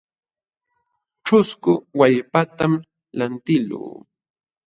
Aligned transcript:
Ćhusku 1.25 1.71
wallpatam 1.99 2.73
lantiqluu. 3.17 3.91